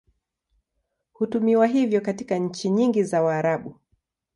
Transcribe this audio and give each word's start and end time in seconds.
Hutumiwa 1.13 1.67
hivyo 1.67 2.01
katika 2.01 2.37
nchi 2.37 2.69
nyingi 2.69 3.03
za 3.03 3.21
Waarabu. 3.23 3.79